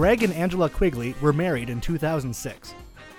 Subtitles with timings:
[0.00, 2.74] Greg and Angela Quigley were married in 2006.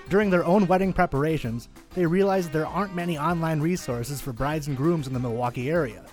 [0.10, 4.76] During their own wedding preparations, they realized there aren't many online resources for brides and
[4.76, 6.04] grooms in the Milwaukee area.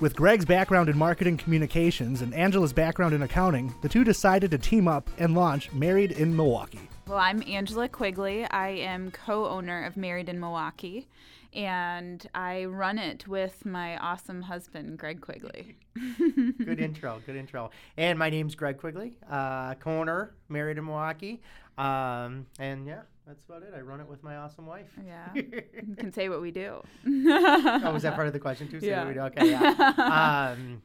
[0.00, 4.58] With Greg's background in marketing communications and Angela's background in accounting, the two decided to
[4.58, 6.90] team up and launch Married in Milwaukee.
[7.06, 8.44] Well, I'm Angela Quigley.
[8.44, 11.08] I am co owner of Married in Milwaukee,
[11.54, 15.76] and I run it with my awesome husband, Greg Quigley.
[16.64, 17.70] good intro, good intro.
[17.96, 21.42] And my name's Greg Quigley, uh, co owner, Married in Milwaukee.
[21.76, 23.72] Um, and yeah, that's about it.
[23.76, 24.90] I run it with my awesome wife.
[25.04, 25.28] Yeah.
[25.34, 26.82] you can say what we do.
[27.06, 28.80] oh, was that part of the question too?
[28.80, 29.00] Say yeah.
[29.00, 29.20] what we do?
[29.20, 30.54] Okay, yeah.
[30.56, 30.82] um,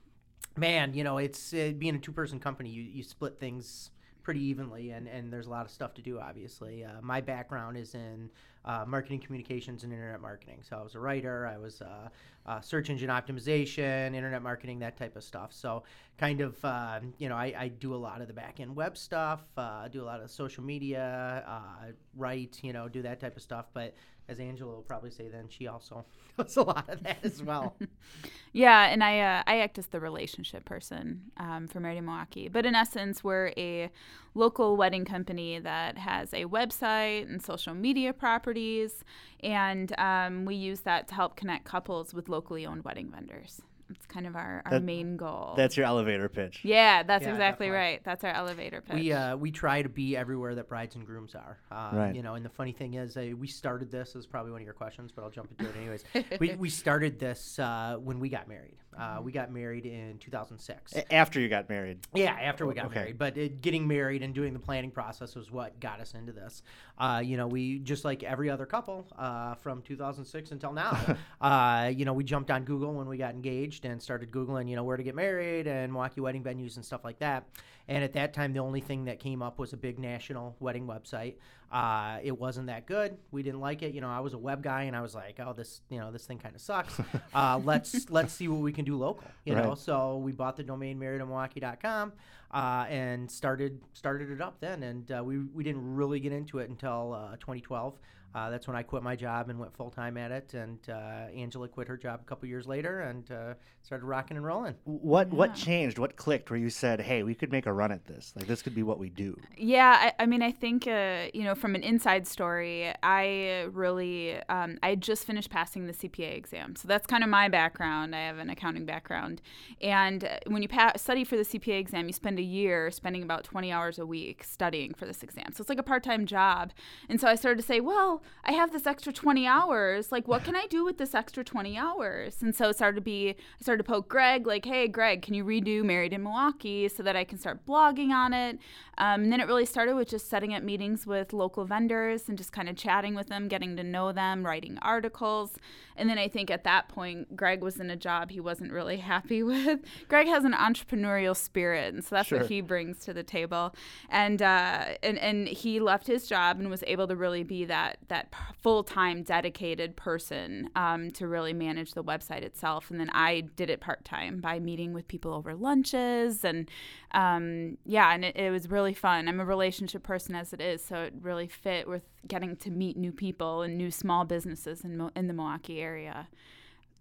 [0.58, 3.92] man, you know, it's uh, being a two person company, you, you split things
[4.24, 6.84] pretty evenly, and, and there's a lot of stuff to do, obviously.
[6.84, 8.30] Uh, my background is in
[8.68, 10.60] uh, marketing communications and internet marketing.
[10.62, 12.10] So I was a writer, I was uh,
[12.46, 15.54] uh, search engine optimization, internet marketing, that type of stuff.
[15.54, 15.84] So
[16.18, 18.98] kind of, uh, you know, I, I, do a lot of the back end web
[18.98, 23.38] stuff, uh, do a lot of social media, uh, write, you know, do that type
[23.38, 23.68] of stuff.
[23.74, 23.96] But
[24.30, 26.06] as Angela will probably say, then she also
[26.38, 27.76] does a lot of that as well.
[28.54, 32.48] yeah, and I uh, I act as the relationship person um, for Married in Milwaukee.
[32.48, 33.90] But in essence, we're a
[34.34, 39.04] local wedding company that has a website and social media properties,
[39.42, 43.62] and um, we use that to help connect couples with locally owned wedding vendors.
[43.90, 45.54] It's kind of our, our that, main goal.
[45.56, 46.60] That's your elevator pitch.
[46.64, 47.70] Yeah, that's yeah, exactly definitely.
[47.70, 48.02] right.
[48.04, 48.96] That's our elevator pitch.
[48.96, 51.58] We uh, we try to be everywhere that brides and grooms are.
[51.72, 52.16] Uh, right.
[52.16, 54.14] You know, and the funny thing is, uh, we started this.
[54.14, 56.04] This is probably one of your questions, but I'll jump into it anyways.
[56.40, 58.78] we we started this uh, when we got married.
[58.98, 60.94] Uh, we got married in 2006.
[61.12, 62.00] After you got married?
[62.14, 62.96] Yeah, after we got okay.
[62.96, 63.18] married.
[63.18, 66.64] But it, getting married and doing the planning process was what got us into this.
[66.98, 70.98] Uh, you know, we just like every other couple uh, from 2006 until now.
[71.40, 74.76] Uh, you know, we jumped on Google when we got engaged and started googling, you
[74.76, 77.44] know, where to get married and Milwaukee wedding venues and stuff like that.
[77.88, 80.88] And at that time, the only thing that came up was a big national wedding
[80.88, 81.36] website.
[81.72, 83.18] Uh, it wasn't that good.
[83.32, 83.94] We didn't like it.
[83.94, 86.12] You know, I was a web guy, and I was like, "Oh, this, you know,
[86.12, 87.00] this thing kind of sucks.
[87.34, 89.64] Uh, let's let's see what we can do local." You right.
[89.64, 92.14] know, so we bought the domain marriedinmilwaukee.com
[92.52, 94.84] uh, and started started it up then.
[94.84, 97.98] And uh, we we didn't really get into it until uh, 2012.
[98.36, 100.54] Uh, that's when I quit my job and went full time at it.
[100.54, 104.46] And uh, Angela quit her job a couple years later and uh, started rocking and
[104.46, 104.76] rolling.
[104.84, 105.36] What yeah.
[105.36, 105.98] what changed?
[105.98, 106.52] What clicked?
[106.52, 108.34] Where you said, "Hey, we could make a run at this.
[108.36, 111.46] Like this could be what we do." Yeah, I, I mean, I think uh, you
[111.46, 116.76] know, from an inside story, I really um, I just finished passing the CPA exam,
[116.76, 118.16] so that's kind of my background.
[118.16, 119.42] I have an accounting background,
[119.82, 123.24] and uh, when you pa- study for the CPA exam, you spend a year spending
[123.24, 125.52] about 20 hours a week studying for this exam.
[125.54, 126.72] So it's like a part time job,
[127.10, 130.12] and so I started to say, well I have this extra 20 hours.
[130.12, 132.42] Like, what can I do with this extra 20 hours?
[132.42, 135.34] And so it started to be, I started to poke Greg, like, hey, Greg, can
[135.34, 138.60] you redo Married in Milwaukee so that I can start blogging on it?
[138.98, 142.38] Um, and then it really started with just setting up meetings with local vendors and
[142.38, 145.58] just kind of chatting with them, getting to know them, writing articles.
[145.96, 148.98] And then I think at that point, Greg was in a job he wasn't really
[149.14, 149.80] happy with.
[150.08, 152.40] Greg has an entrepreneurial spirit, and so that's sure.
[152.40, 153.76] what he brings to the table.
[154.10, 157.98] And, uh, and and he left his job and was able to really be that
[158.08, 158.32] that
[158.68, 162.92] full time dedicated person um, to really manage the website itself.
[162.92, 166.70] And then I did it part time by meeting with people over lunches and
[167.12, 169.30] um, yeah, and it, it was really fun.
[169.30, 172.98] I'm a relationship person as it is, so it really fit with getting to meet
[172.98, 176.28] new people and new small businesses in Mo- in the Milwaukee area.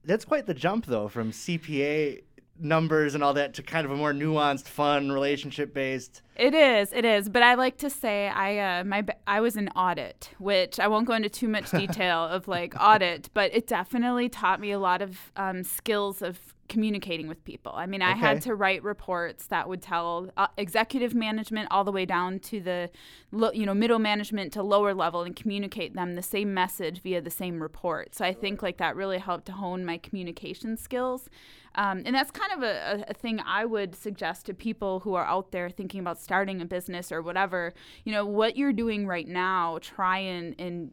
[0.04, 2.22] That's quite the jump, though, from CPA
[2.58, 6.22] numbers and all that to kind of a more nuanced, fun, relationship based.
[6.36, 7.28] It is, it is.
[7.28, 11.06] But I like to say I uh, my I was in audit, which I won't
[11.06, 15.02] go into too much detail of like audit, but it definitely taught me a lot
[15.02, 17.72] of um, skills of communicating with people.
[17.74, 18.20] I mean, I okay.
[18.20, 22.60] had to write reports that would tell uh, executive management all the way down to
[22.60, 22.90] the
[23.32, 27.20] lo- you know middle management to lower level and communicate them the same message via
[27.20, 28.14] the same report.
[28.14, 31.28] So I think like that really helped to hone my communication skills.
[31.76, 35.26] Um, and that's kind of a, a, thing I would suggest to people who are
[35.26, 37.74] out there thinking about starting a business or whatever.
[38.04, 40.90] You know, what you're doing right now, try and, and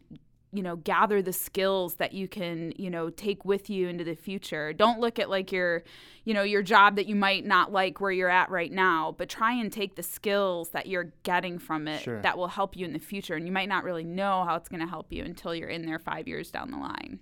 [0.54, 4.14] you know gather the skills that you can you know take with you into the
[4.14, 4.72] future.
[4.72, 5.82] Don't look at like your
[6.24, 9.28] you know your job that you might not like where you're at right now but
[9.28, 12.20] try and take the skills that you're getting from it sure.
[12.22, 14.68] that will help you in the future and you might not really know how it's
[14.68, 17.18] going to help you until you're in there five years down the line.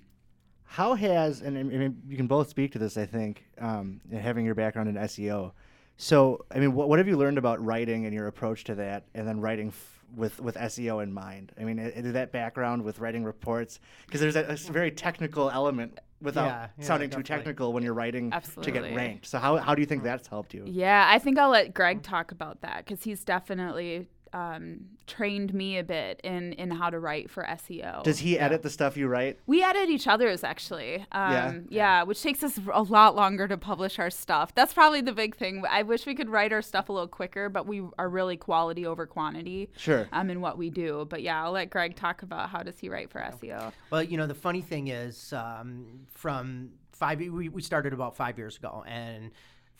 [0.64, 4.54] How has and, and you can both speak to this i think um, having your
[4.54, 5.52] background in seo
[5.98, 9.04] so i mean what, what have you learned about writing and your approach to that
[9.14, 11.52] and then writing f- with with SEO in mind?
[11.60, 15.98] I mean, is that background with writing reports because there's a, a, very technical element
[16.20, 18.32] without Yeah, yeah, sounding too technical when you're writing
[18.62, 19.26] to get ranked.
[19.26, 20.64] So how how do you think that's helped you?
[20.66, 25.78] Yeah, I think I'll let Greg talk about that because he's definitely um, trained me
[25.78, 28.02] a bit in in how to write for SEO.
[28.02, 29.38] Does he edit the stuff you write?
[29.46, 31.04] we edit each other's actually.
[31.12, 31.52] Um, Yeah.
[31.68, 32.02] yeah.
[32.04, 34.54] which takes us a lot longer to publish our stuff.
[34.54, 35.62] That's probably the big thing.
[35.68, 38.86] I wish we could write our stuff a little quicker, but we are really quality
[38.86, 39.70] over quantity.
[39.76, 40.08] Sure.
[40.12, 41.06] Um, in what we do.
[41.10, 43.72] But yeah, I'll let Greg talk about how does he write for SEO.
[43.90, 48.38] Well, you know, the funny thing is, um, from five, we, we started about five
[48.38, 49.30] years ago, and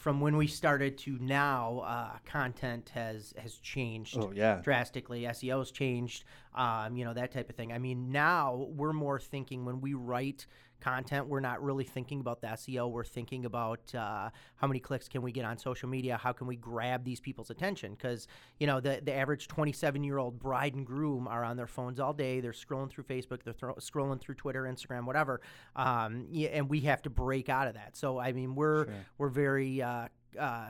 [0.03, 4.61] from when we started to now, uh, content has has changed Oh, yeah.
[4.61, 5.23] drastically.
[5.23, 7.73] SEO's changed, um, you know, that type of thing.
[7.73, 10.47] I mean, now we're more thinking when we write
[10.83, 12.91] content, we're not really thinking about the SEO.
[12.91, 16.17] We're thinking about uh, how many clicks can we get on social media?
[16.17, 17.93] How can we grab these people's attention?
[17.93, 18.27] Because
[18.59, 22.01] you know, the the average 27 year old bride and groom are on their phones
[22.01, 22.41] all day.
[22.41, 23.43] They're scrolling through Facebook.
[23.45, 25.41] They're thro- scrolling through Twitter, Instagram, whatever.
[25.77, 27.97] Um, yeah, and we have to break out of that.
[27.97, 28.87] So I mean, we're
[29.19, 30.09] we're very uh,
[30.39, 30.69] uh,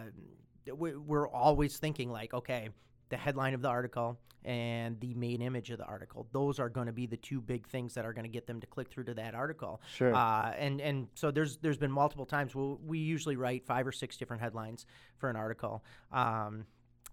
[0.67, 2.69] we're always thinking like, okay,
[3.13, 6.27] the headline of the article and the main image of the article.
[6.33, 8.59] Those are going to be the two big things that are going to get them
[8.61, 9.83] to click through to that article.
[9.95, 10.15] Sure.
[10.15, 13.93] Uh, and and so there's there's been multiple times we'll, we usually write five or
[13.93, 14.87] six different headlines
[15.19, 15.85] for an article.
[16.11, 16.65] Um,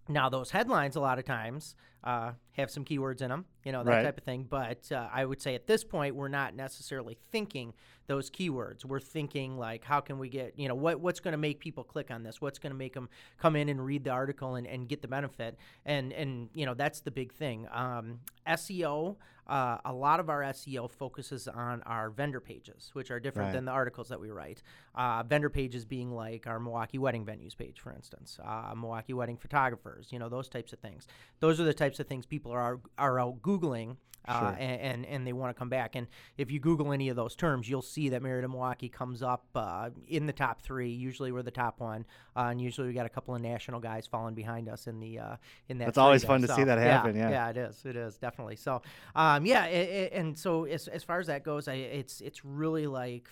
[0.07, 3.83] now those headlines a lot of times uh, have some keywords in them, you know
[3.83, 4.03] that Right.
[4.03, 4.45] type of thing.
[4.49, 7.73] But uh, I would say at this point we're not necessarily thinking
[8.07, 8.83] those keywords.
[8.85, 11.83] We're thinking like, how can we get, you know, what what's going to make people
[11.83, 12.41] click on this?
[12.41, 13.07] What's going to make them
[13.37, 15.57] come in and read the article and, and get the benefit?
[15.85, 17.67] And and you know that's the big thing.
[17.71, 19.17] Um, SEO.
[19.47, 23.53] Uh, a lot of our SEO focuses on our vendor pages, which are different Right.
[23.53, 24.61] than the articles that we write.
[24.93, 29.37] Uh, vendor pages being like our Milwaukee wedding venues page, for instance, uh, Milwaukee wedding
[29.37, 31.07] photographers, you know, those types of things.
[31.39, 33.95] Those are the types of things people are are out googling.
[34.27, 34.57] Uh, Sure.
[34.59, 35.95] and, and and they want to come back.
[35.95, 36.05] And
[36.37, 39.45] if you Google any of those terms, you'll see that Married in Milwaukee comes up
[39.55, 40.89] uh, in the top three.
[40.89, 42.05] Usually, we're the top one,
[42.35, 45.17] uh, and usually we got a couple of national guys falling behind us in the
[45.19, 45.35] uh,
[45.69, 45.87] in that.
[45.87, 47.29] It's always fun to see that happen, yeah.
[47.29, 47.81] yeah, it is.
[47.85, 48.57] It is definitely.
[48.57, 48.81] So,
[49.15, 52.43] um, yeah, i i and so as, as far as that goes, I, it's it's
[52.45, 53.29] really like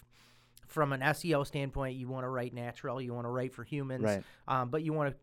[0.68, 4.04] from an SEO standpoint, you want to write natural, you want to write for humans,
[4.04, 4.24] Right.
[4.48, 5.18] um, but you want to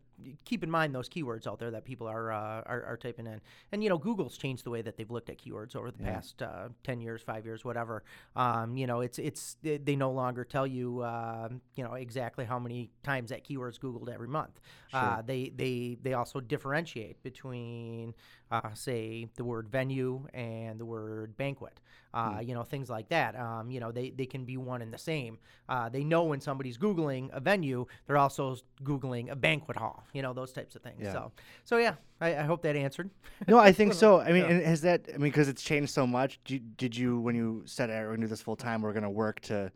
[0.45, 3.41] keep in mind those keywords out there that people are, uh, are are typing in.
[3.71, 6.13] And you know, Google's changed the way that they've looked at keywords over the Yeah.
[6.13, 8.03] past uh, ten years, five years, whatever.
[8.35, 12.45] Um, you know, it's it's they, they no longer tell you uh, you know exactly
[12.45, 14.59] how many times that keyword's Googled every month.
[14.93, 18.13] Uh, they they they also differentiate between
[18.63, 21.79] uh, say the word venue and the word banquet.
[22.13, 23.37] Uh, You know, things like that.
[23.37, 25.37] Um, you know, they, they can be one and the same.
[25.67, 30.21] Uh, they know when somebody's Googling a venue, they're also Googling a banquet hall, you
[30.21, 31.01] know, those types of things.
[31.01, 31.11] Yeah.
[31.11, 31.31] So,
[31.65, 33.09] so yeah, I, I hope that answered.
[33.49, 34.21] No, I think so.
[34.21, 35.01] I mean, and has that?
[35.09, 36.39] I mean, because it's changed so much.
[36.45, 38.93] Did you, did you when you said "Hey, we're gonna do this full time, we're
[38.93, 39.69] gonna work to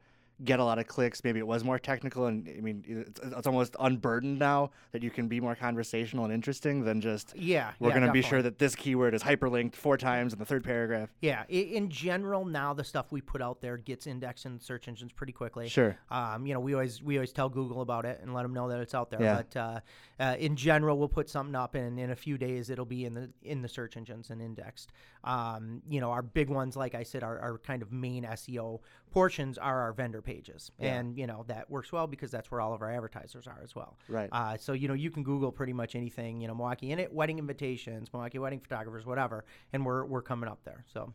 [0.44, 1.24] get a lot of clicks?
[1.24, 5.09] Maybe it was more technical, and I mean, it's, it's almost unburdened now that you
[5.09, 7.36] can be more conversational and interesting than just.
[7.36, 7.71] Yeah.
[7.80, 10.63] We're yeah, gonna be sure that this keyword is hyperlinked four times in the third
[10.63, 11.09] paragraph.
[11.21, 15.12] Yeah, in general, now the stuff we put out there gets indexed in search engines
[15.12, 15.69] pretty quickly.
[15.69, 15.97] Sure.
[16.09, 18.69] Um, you know, we always we always tell Google about it and let them know
[18.69, 19.21] that it's out there.
[19.21, 19.36] Yeah.
[19.36, 19.80] But uh,
[20.19, 23.13] uh, in general, we'll put something up, and in a few days, it'll be in
[23.13, 24.91] the in the search engines and indexed.
[25.24, 28.80] Um, you know, our big ones, like I said, are, our kind of main SEO
[29.11, 30.95] portions are our vendor pages, Yeah.
[30.95, 33.75] and you know that works well because that's where all of our advertisers are as
[33.75, 33.97] well.
[34.07, 34.29] Right.
[34.31, 36.41] Uh, so you know you can Google pretty much anything.
[36.41, 40.50] You know, Milwaukee in it, wedding invitations, Milwaukee wedding photographers, whatever, and we're we're coming
[40.50, 40.84] up there.
[40.93, 41.13] So.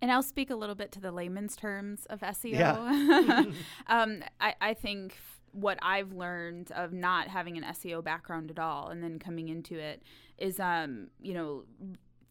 [0.00, 2.52] And I'll speak a little bit to the layman's terms of SEO.
[2.52, 3.44] Yeah.
[3.88, 5.16] um, I, I think
[5.50, 9.76] what I've learned of not having an SEO background at all and then coming into
[9.76, 10.04] it
[10.36, 11.64] is, um, you know,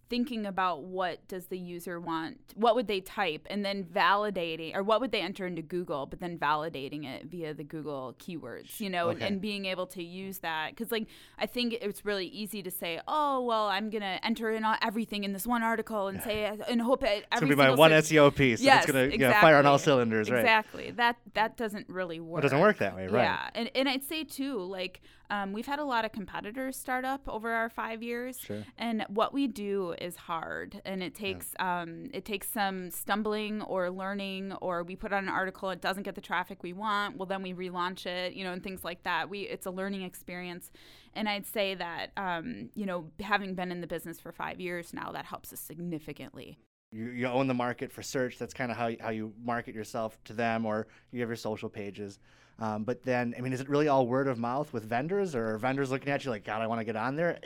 [0.10, 4.82] thinking about what does the user want what would they type and then validating or
[4.84, 8.90] what would they enter into google but then validating it via the google keywords you
[8.90, 9.28] know and, Okay.
[9.28, 13.00] and being able to use that because like i think it's really easy to say
[13.08, 16.82] oh well i'm gonna enter in all- everything in this one article and say and
[16.82, 18.60] hope it It's gonna be my one search- SEO piece.
[18.60, 19.92] and Yes, it's gonna yeah, fire on all exactly.
[19.92, 20.40] cylinders, right?
[20.40, 20.92] Exactly.
[20.92, 22.40] That that doesn't really work.
[22.40, 23.24] It doesn't work that way, right?
[23.24, 27.06] Yeah, and and I'd say too, like um, we've had a lot of competitors start
[27.06, 28.64] up over our five years, Sure.
[28.78, 33.90] and what we do is hard, and it takes um, it takes some stumbling or
[33.90, 37.26] learning, or we put out an article, it doesn't get the traffic we want, well
[37.26, 39.30] then we relaunch it, you know, and things like that.
[39.30, 40.72] We it's a learning experience,
[41.14, 44.94] and I'd say that um, you know having been in the business for five years
[44.94, 46.58] now, that helps us significantly.
[46.94, 48.38] you, you own the market for search.
[48.40, 51.68] That's kind of how, how you market yourself to them, or you have your social
[51.70, 52.18] pages.
[52.60, 55.54] Um, but then, I mean, is it really all word of mouth with vendors, or
[55.54, 57.40] are vendors looking at you like, God, I want to get on there?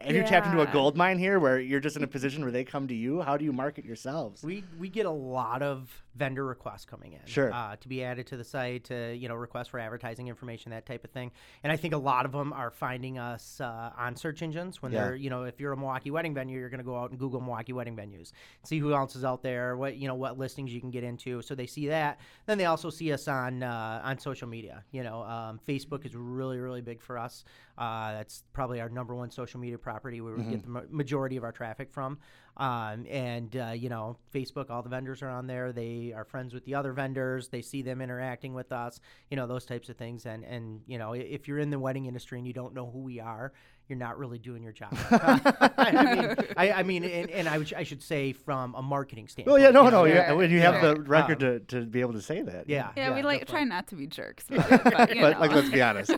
[0.00, 0.72] And you're tapped into a Yeah.
[0.72, 3.20] gold mine here where you're just in a position where they come to you.
[3.20, 4.42] How do you market yourselves?
[4.42, 7.20] We we get a lot of vendor requests coming in.
[7.24, 7.52] Sure.
[7.52, 10.84] Uh, to be added to the site, to you know, requests for advertising information, that
[10.86, 11.30] type of thing.
[11.62, 14.92] And I think a lot of them are finding us uh, on search engines when
[14.92, 15.04] Yeah.
[15.04, 17.18] they're, you know, if you're a Milwaukee wedding venue, you're going to go out and
[17.18, 18.32] Google Milwaukee wedding venues,
[18.64, 21.42] see who else is out there, what you know, what listings you can get into.
[21.42, 22.18] So they see that.
[22.46, 24.84] Then they also see us on uh, on social media.
[24.90, 27.44] You know, um, Facebook is really really big for us.
[27.78, 31.36] Uh, that's probably our number one social media property where we get the ma- majority
[31.38, 32.18] of our traffic from.
[32.60, 35.72] Um, and uh, you know, Facebook, all the vendors are on there.
[35.72, 37.48] They are friends with the other vendors.
[37.48, 39.00] They see them interacting with us.
[39.30, 40.26] You know, those types of things.
[40.26, 42.98] And and you know, if you're in the wedding industry and you don't know who
[42.98, 43.52] we are,
[43.88, 44.92] you're not really doing your job.
[45.10, 49.26] I mean, I, I mean, and, and I, would, I should say from a marketing
[49.26, 49.54] standpoint.
[49.54, 50.04] Well, yeah, no, you know, no.
[50.04, 50.94] yeah, Yeah, when you have yeah.
[50.94, 52.68] the record Um, to, to be able to say that.
[52.68, 53.52] yeah, Yeah, we like definitely.
[53.52, 54.44] try not to be jerks.
[54.50, 56.12] About it, but, you But like, let's be honest.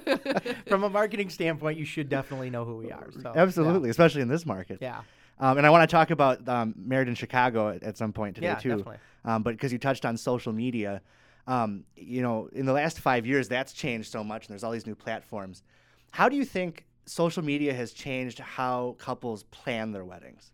[0.67, 3.09] from a marketing standpoint, you should definitely know who we are.
[3.13, 3.41] So, yeah.
[3.41, 4.79] Absolutely, especially in this market.
[4.83, 5.01] Yeah.
[5.43, 8.37] Um, and I want to talk about um, Married in Chicago at, at some point
[8.37, 8.69] today Yeah, too.
[8.69, 8.99] definitely.
[9.25, 11.03] Um, but because you touched on social media,
[11.49, 14.71] um, you know, in the last five years, that's changed so much, and there's all
[14.71, 15.65] these new platforms.
[16.13, 20.53] How do you think social media has changed how couples plan their weddings?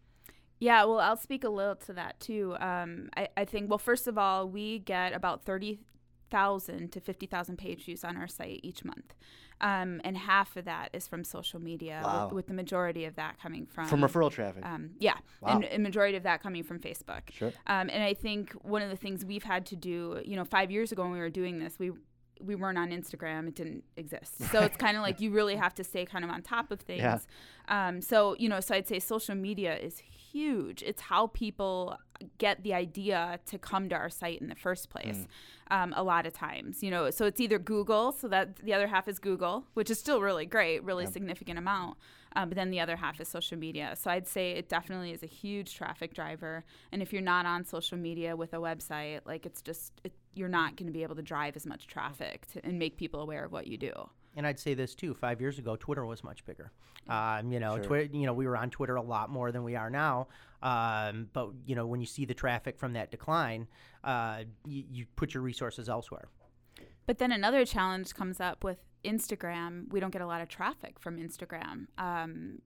[0.59, 2.57] Yeah, well, I'll speak a little to that too.
[2.59, 5.45] Um, I, I think, well, first of all, we get about
[6.31, 9.15] 30,000 to 50,000 page views on our site each month.
[9.61, 12.25] Um, and half of that is from social media, Wow.
[12.27, 13.89] with, with the majority of that coming from.
[13.89, 14.65] From referral traffic.
[14.65, 15.57] Um, yeah, Wow.
[15.57, 17.31] and a majority of that coming from Facebook.
[17.33, 17.53] Sure.
[17.67, 20.71] Um, and I think one of the things we've had to do, you know, five
[20.71, 21.93] years ago when we were doing this, we
[22.41, 24.35] we weren't on Instagram; it didn't exist.
[24.53, 26.79] So it's kind of like you really have to stay kind of on top of
[26.81, 27.01] things.
[27.03, 27.19] Yeah.
[27.69, 30.01] Um, so you know, so I'd say social media is
[30.33, 30.83] huge.
[30.83, 31.97] It's how people
[32.39, 35.27] get the idea to come to our site in the first place.
[35.71, 38.87] Um, a lot of times, you know, so it's either Google, so that the other
[38.87, 41.99] half is Google, which is still really great, really significant amount.
[42.37, 43.95] Um, but then the other half is social media.
[43.95, 46.65] So I'd say it definitely is a huge traffic driver.
[46.93, 50.49] And if you're not on social media with a website, like it's just it, you're
[50.49, 53.45] not going to be able to drive as much traffic to, and make people aware
[53.45, 53.93] of what you do.
[54.39, 55.15] And I'd say this too.
[55.15, 56.71] Five years ago, Twitter was much bigger.
[57.09, 57.85] Um, you know, Sure.
[57.85, 58.17] Twitter.
[58.17, 60.29] You know, we were on Twitter a lot more than we are now.
[60.63, 63.67] Um, but you know, when you see the traffic from that decline,
[64.05, 66.29] uh, you, you put your resources elsewhere.
[67.05, 69.91] But then another challenge comes up with Instagram.
[69.93, 72.61] We don't get a lot of traffic from Instagram um,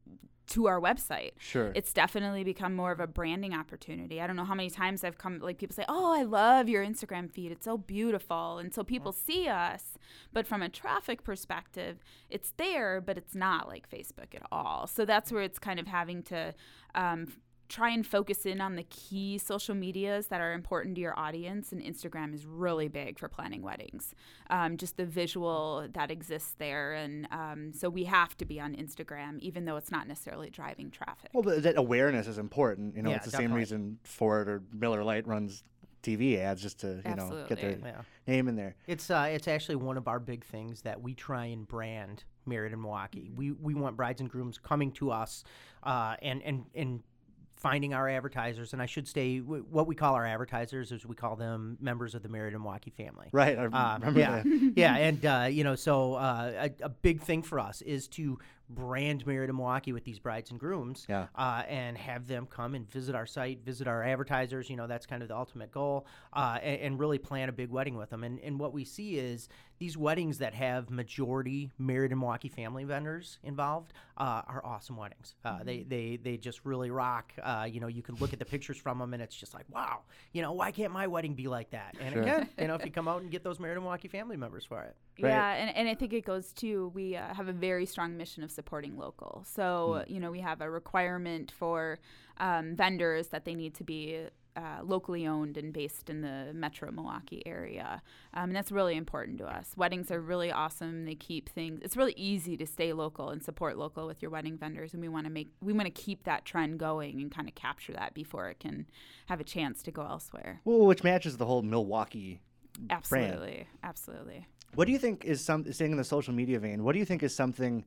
[0.49, 1.33] to our website.
[1.39, 1.73] Sure.
[1.75, 4.21] It's definitely become more of a branding opportunity.
[4.21, 6.85] I don't know how many times I've come, like people say, Oh, I love your
[6.85, 7.53] Instagram feed.
[7.53, 8.59] It's so beautiful.
[8.59, 9.99] And so people see us.
[10.33, 14.87] But from a traffic perspective, it's there, but it's not like Facebook at all.
[14.87, 16.55] So that's where it's kind of having to
[16.95, 17.29] um,
[17.73, 21.73] try and focus in on the key social medias that are important to your audience
[21.73, 24.15] and instagram is really big for planning weddings
[24.51, 28.75] um, just the visual that exists there and um, so we have to be on
[28.75, 32.95] instagram even though it's not necessarily driving traffic well, but that awareness is important.
[32.97, 35.65] You know, Yeah, it's the same reason Ford or Miller Lite runs
[36.03, 38.03] TV ads just to you know get their Yeah.
[38.27, 38.75] name in there.
[38.87, 42.73] It's uh, it's actually one of our big things that we try and brand Married
[42.73, 43.31] in Milwaukee.
[43.35, 45.45] We we want brides and grooms coming to us,
[45.85, 47.03] uh, and and and
[47.63, 48.73] finding our advertisers.
[48.73, 52.23] And I should say what we call our advertisers is we call them members of
[52.23, 53.29] the Married in Milwaukee family.
[53.33, 53.57] Right.
[53.57, 54.73] I Uh, remember yeah, that.
[54.77, 58.39] yeah, and uh, you know, so uh, a, a big thing for us is to
[58.75, 61.27] brand Married in Milwaukee with these brides and grooms, Yeah.
[61.35, 64.69] uh, and have them come and visit our site, visit our advertisers.
[64.71, 67.71] You know, that's kind of the ultimate goal, uh, and, and really plan a big
[67.71, 68.25] wedding with them.
[68.25, 69.49] And, and what we see is
[69.79, 75.35] these weddings that have majority Married in Milwaukee family vendors involved uh, are awesome weddings.
[75.45, 77.33] Uh, They they they just really rock.
[77.43, 79.65] Uh, you know, you can look at the pictures from them, and it's just like,
[79.71, 80.03] wow.
[80.33, 81.97] You know, why can't my wedding be like that?
[82.01, 82.23] And Sure.
[82.23, 84.65] again, you know, if you come out and get those Married in Milwaukee family members
[84.65, 84.95] for it.
[85.23, 85.31] Right.
[85.31, 88.43] Yeah, and, and I think it goes to we uh, have a very strong mission
[88.43, 89.45] of supporting local.
[89.47, 92.01] So, you know, we have a requirement for
[92.39, 94.27] um, vendors that they need to be
[94.57, 98.03] uh, locally owned and based in the metro Milwaukee area.
[98.35, 99.73] Um, and that's really important to us.
[99.77, 101.05] Weddings are really awesome.
[101.05, 104.59] They keep things, it's really easy to stay local and support local with your wedding
[104.59, 104.93] vendors.
[104.93, 107.55] And we want to make, we want to keep that trend going and kind of
[107.55, 108.87] capture that before it can
[109.27, 110.61] have a chance to go elsewhere.
[110.65, 112.41] Well, which matches the whole Milwaukee
[112.91, 113.67] Absolutely.
[113.83, 114.47] Absolutely.
[114.75, 116.83] What do you think is some staying in the social media vein?
[116.83, 117.85] What do you think is something,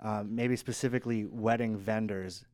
[0.00, 2.44] um, maybe specifically wedding vendors,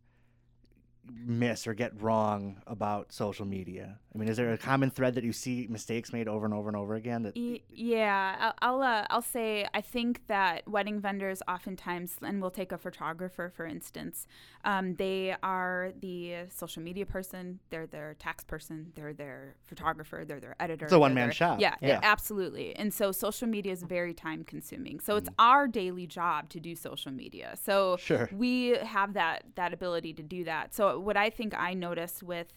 [1.25, 3.99] miss or get wrong about social media?
[4.18, 6.68] I mean, is there a common thread that you see mistakes made over and over
[6.68, 7.22] and over again?
[7.22, 7.37] That
[7.70, 12.72] Yeah, I'll I'll, uh, I'll say I think that wedding vendors oftentimes, and we'll take
[12.72, 14.26] a photographer for instance,
[14.64, 20.40] um, they are the social media person, they're their tax person, they're their photographer, they're
[20.40, 20.87] their editor.
[20.87, 21.60] It's a one-man their- shop.
[21.60, 22.00] Yeah, Yeah.
[22.02, 22.75] absolutely.
[22.75, 24.98] And so social media is very time consuming.
[24.98, 25.18] So Mm.
[25.18, 27.54] it's our daily job to do social media.
[27.62, 28.28] So Sure.
[28.32, 30.75] we have that that ability to do that.
[30.75, 32.48] So what I think I noticed with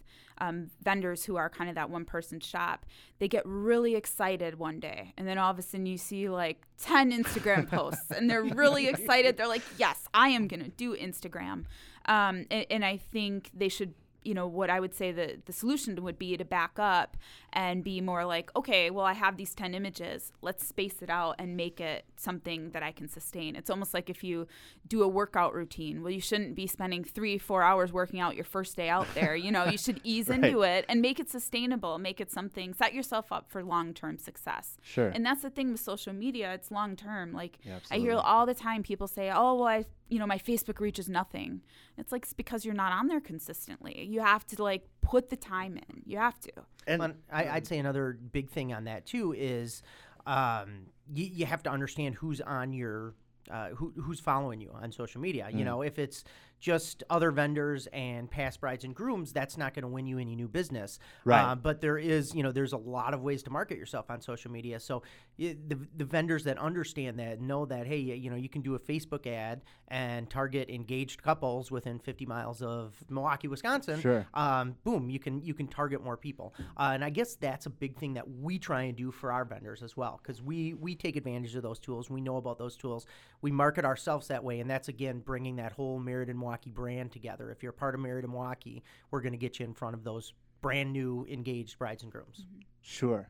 [0.42, 2.86] um, vendors who are kind of that one person shop,
[3.20, 5.14] they get really excited one day.
[5.16, 8.88] And then all of a sudden you see like 10 Instagram posts and they're really
[8.88, 9.38] excited.
[9.38, 11.66] They're like, yes, I am going to do Instagram.
[12.06, 15.54] Um, and, and I think they should you know what i would say the the
[15.54, 17.18] solution would be to back up
[17.54, 20.32] and be more like okay well i have these 10 images.
[20.42, 23.56] Let's space it out and make it something that i can sustain.
[23.56, 24.48] It's almost like if you
[24.88, 28.46] do a workout routine well you shouldn't be spending three four hours working out your
[28.46, 29.36] first day out there.
[29.36, 30.44] You know you should ease Right.
[30.44, 34.78] into it and make it sustainable make it something set yourself up for long-term success.
[34.82, 35.10] Sure.
[35.10, 38.46] and that's the thing with social media it's long term like Yeah, i hear all
[38.46, 41.62] the time people say oh well i you know my facebook reach is nothing.
[41.98, 44.08] It's like it's because you're not on there consistently.
[44.10, 46.04] You have to like put the time in.
[46.06, 46.52] You have to.
[46.86, 49.82] And Well, I, I'd say another big thing on that too is
[50.28, 53.14] um, you, you have to understand who's on your
[53.50, 55.48] uh, who, who's following you on social media.
[55.50, 55.60] Mm.
[55.60, 56.24] You know, if it's
[56.62, 60.36] just other vendors and past brides and grooms, that's not going to win you any
[60.36, 61.00] new business.
[61.26, 61.42] Right.
[61.42, 64.22] Uh, but there is, you know, there's a lot of ways to market yourself on
[64.22, 64.80] social media.
[64.80, 65.02] So
[65.38, 68.80] the the vendors that understand that know that hey, you know, you can do a
[68.80, 74.26] Facebook ad and target engaged couples within 50 miles of Milwaukee, Wisconsin Sure.
[74.36, 76.54] um, boom, you can you can target more people.
[76.78, 79.44] Uh, and I guess that's a big thing that we try and do for our
[79.46, 82.10] vendors as well, because we we take advantage of those tools.
[82.10, 83.08] We know about those tools.
[83.42, 87.12] We market ourselves that way, and that's again bringing that whole Married in Milwaukee brand
[87.14, 87.50] together.
[87.50, 90.04] If you're part of Married in Milwaukee, we're going to get you in front of
[90.04, 92.46] those brand new engaged brides and grooms.
[92.82, 93.30] Sure,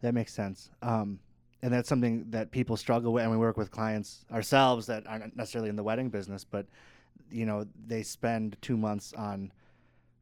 [0.00, 0.70] that makes sense.
[0.80, 1.18] Um,
[1.62, 5.36] and that's something that people struggle with, and we work with clients ourselves that aren't
[5.36, 6.66] necessarily in the wedding business, but
[7.30, 9.52] you know they spend two months on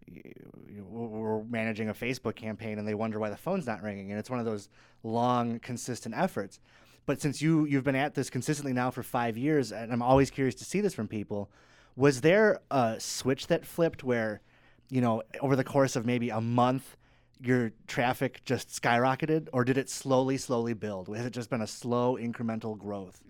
[0.09, 4.11] y- y- we're managing a Facebook campaign, and they wonder why the phone's not ringing,
[4.11, 4.69] and it's one of those
[5.05, 6.59] long, consistent efforts.
[7.07, 10.29] But since you you've been at this consistently now for five years, and I'm always
[10.31, 11.49] curious to see this from people,
[11.97, 14.41] was there a switch that flipped where,
[14.91, 16.97] you know, over the course of maybe a month,
[17.41, 21.15] your traffic just skyrocketed, or did it slowly, slowly build?
[21.15, 23.21] Has it just been a slow, incremental growth?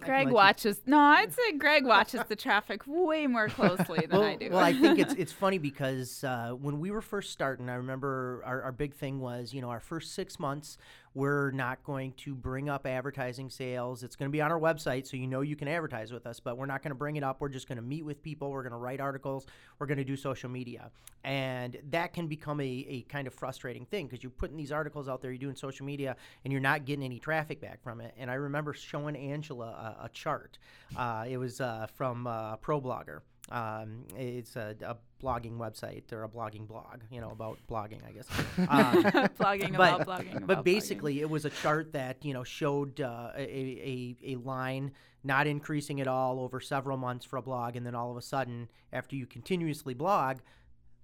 [0.00, 4.18] greg let you- watches no i'd say greg watches the traffic way more closely than
[4.18, 7.30] well, i do well, I think it's it's funny because uh, when we were first
[7.30, 10.76] starting, I remember our, our big thing was, you know, our first six months,
[11.14, 14.02] we're not going to bring up advertising sales.
[14.02, 16.40] It's going to be on our website, so you know you can advertise with us,
[16.40, 17.40] but we're not going to bring it up.
[17.40, 18.50] We're just going to meet with people.
[18.50, 19.46] We're going to write articles.
[19.78, 20.90] We're going to do social media,
[21.24, 25.08] and that can become a, a kind of frustrating thing because you're putting these articles
[25.08, 28.14] out there, you're doing social media, and you're not getting any traffic back from it.
[28.16, 30.58] And I remember showing Angela a, a chart.
[30.96, 33.20] Uh, it was uh, from uh, ProBlogger.
[33.52, 38.12] Um, it's a, a blogging website or a blogging blog, you know, about blogging, I
[38.12, 38.26] guess.
[38.68, 39.04] Um,
[39.38, 40.64] blogging but, about blogging about but blogging.
[40.64, 45.46] basically, it was a chart that you know showed uh, a, a a line not
[45.46, 48.68] increasing at all over several months for a blog, and then all of a sudden,
[48.92, 50.38] after you continuously blog,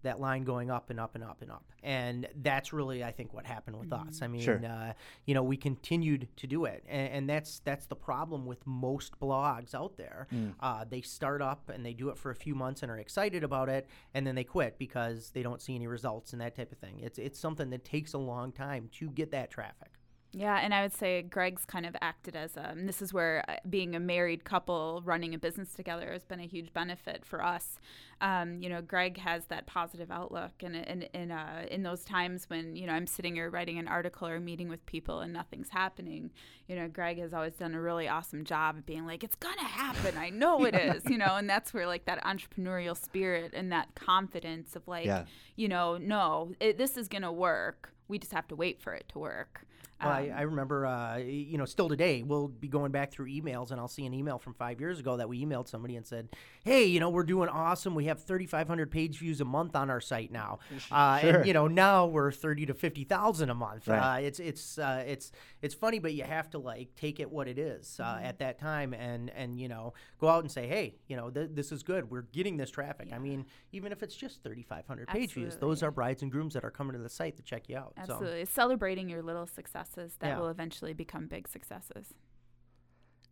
[0.03, 3.35] that line going up and up and up and up, and that's really I think
[3.35, 4.21] what happened with us.
[4.23, 4.61] I mean, Sure.
[4.65, 4.93] uh,
[5.27, 9.19] you know, we continued to do it, and, and that's that's the problem with most
[9.21, 10.29] blogs out there.
[10.61, 13.43] Uh, they start up and they do it for a few months and are excited
[13.43, 16.71] about it, and then they quit because they don't see any results and that type
[16.73, 17.01] of thing.
[17.01, 19.91] It's it's something that takes a long time to get that traffic.
[20.33, 22.61] Yeah, and I would say Greg's kind of acted as a.
[22.69, 26.39] And this is where uh, being a married couple running a business together has been
[26.39, 27.79] a huge benefit for us.
[28.21, 32.45] Um, you know, Greg has that positive outlook, and in in uh, in those times
[32.51, 35.71] when you know I'm sitting here writing an article or meeting with people and nothing's
[35.71, 36.31] happening,
[36.67, 39.63] you know, Greg has always done a really awesome job of being like, "It's gonna
[39.65, 43.73] happen, I know it is," you know, and that's where like that entrepreneurial spirit and
[43.73, 45.25] that confidence of like, Yeah.
[45.57, 47.95] you know, no, it, this is gonna work.
[48.09, 49.65] We just have to wait for it to work.
[50.01, 53.27] Well, I, Um, I remember, uh, you know, still today, we'll be going back through
[53.27, 56.07] emails and I'll see an email from five years ago that we emailed somebody and
[56.07, 56.29] said,
[56.65, 57.95] hey, you know, we're doing awesome.
[57.95, 60.61] We have 3,500 page views a month on our site now.
[60.91, 61.37] Uh, Sure.
[61.39, 63.89] And, you know, now we're 30 to 50,000 a month.
[63.89, 64.19] Right.
[64.19, 65.33] Uh, it's, it's, uh, it's,
[65.63, 68.59] it's funny, but you have to like take it what it is uh, at that
[68.59, 71.83] time and, and, you know, go out and say, hey, you know, th- this is
[71.83, 72.11] good.
[72.11, 73.09] We're getting this traffic.
[73.13, 76.65] I mean, even if it's just 3,500 page views, those are brides and grooms that
[76.65, 77.95] are coming to the site to check you out.
[78.07, 78.13] So.
[78.15, 78.45] Absolutely.
[78.45, 79.47] Celebrating your little
[79.89, 80.39] successes that Yeah.
[80.39, 82.15] will eventually become big successes.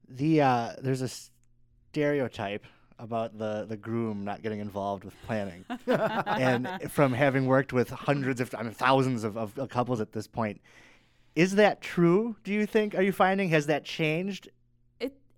[0.08, 2.64] The uh, there's a stereotype
[2.98, 8.40] about the the groom not getting involved with planning, and from having worked with hundreds
[8.40, 10.60] of I mean, thousands of, of couples at this point,
[11.34, 12.36] is that true?
[12.44, 12.94] Do you think?
[12.94, 14.48] Are you finding has that changed?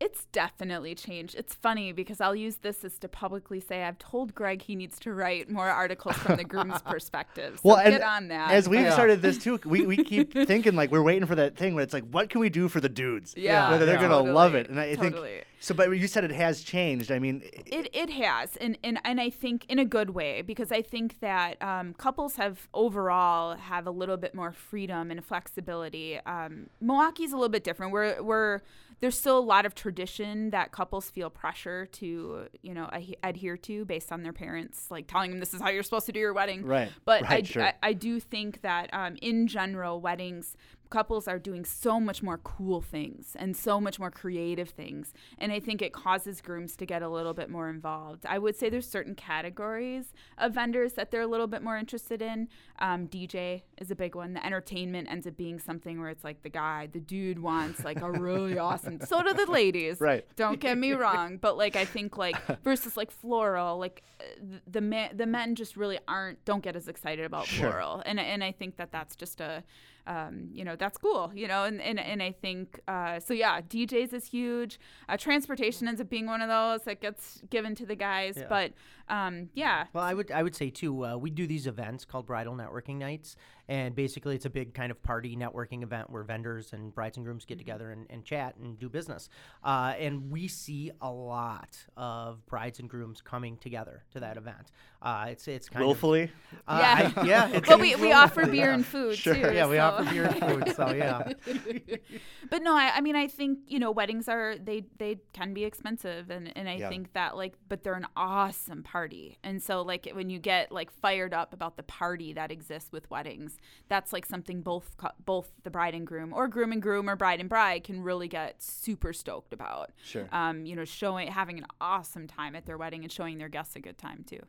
[0.00, 1.34] It it's definitely changed.
[1.36, 4.98] It's funny because I'll use this as to publicly say I've told Greg he needs
[5.00, 7.56] to write more articles from the groom's perspective.
[7.62, 8.50] So Well, and get on that.
[8.50, 8.92] As we've Yeah.
[8.92, 11.92] started this too, we, we keep thinking like we're waiting for that thing where it's
[11.92, 13.34] like, what can we do for the dudes?
[13.36, 15.14] yeah, whether they're gonna love it, and I think.
[15.60, 17.10] So, but you said it has changed.
[17.10, 20.70] I mean, It, it has, and, and and I think in a good way because
[20.70, 26.18] I think that um, couples have overall have a little bit more freedom and flexibility.
[26.24, 27.92] Um, Milwaukee's a little bit different.
[27.92, 28.60] We're we're
[29.00, 33.56] there's still a lot of tradition that couples feel pressure to you know adhe- adhere
[33.56, 36.18] to based on their parents like telling them this is how you're supposed to do
[36.20, 36.64] your wedding.
[36.64, 37.62] Right, But I, sure.
[37.62, 40.56] I I do think that um, in general weddings
[40.90, 45.52] couples are doing so much more cool things and so much more creative things and
[45.52, 48.68] i think it causes grooms to get a little bit more involved i would say
[48.70, 52.48] there's certain categories of vendors that they're a little bit more interested in
[52.78, 56.42] um, dj is a big one the entertainment ends up being something where it's like
[56.42, 60.24] the guy the dude wants like a really awesome so do the ladies Right.
[60.36, 64.24] don't get me wrong but like i think like versus like floral like uh,
[64.66, 67.70] the men the men just really aren't don't get as excited about Sure.
[67.70, 69.62] floral and and i think that that's just a
[70.08, 73.60] um, you know that's cool you know and and, and i think uh, so yeah
[73.60, 77.84] djs is huge uh, transportation ends up being one of those that gets given to
[77.86, 78.46] the guys Yeah.
[78.48, 78.72] but
[79.08, 81.04] um, yeah Well, I would I would say too.
[81.06, 83.36] Uh, we do these events called bridal networking nights,
[83.68, 87.24] and basically it's a big kind of party networking event where vendors and brides and
[87.26, 87.48] grooms Mm-hmm.
[87.48, 89.28] get together and, and chat and do business.
[89.62, 94.70] Uh, and we see a lot of brides and grooms coming together to that event.
[95.00, 96.24] Uh, it's it's kind willfully.
[96.24, 96.30] of
[96.66, 97.12] uh, Yeah.
[97.16, 97.48] I- yeah.
[97.52, 98.74] It's but we, we offer beer yeah.
[98.74, 99.34] and food Sure.
[99.34, 100.74] too Yeah, we so- offer beer and food.
[100.74, 101.32] So yeah.
[102.50, 105.64] but no I, I mean i think you know weddings are they they can be
[105.64, 106.88] expensive and and i Yeah.
[106.88, 110.90] think that like but they're an awesome party and so like when you get like
[110.90, 113.57] fired up about the party that exists with weddings
[113.88, 114.94] that's like something both
[115.24, 118.28] both the bride and groom or groom and groom or bride and bride can really
[118.28, 120.28] get super stoked about Sure.
[120.32, 123.76] um you know showing having an awesome time at their wedding and showing their guests
[123.76, 124.40] a good time too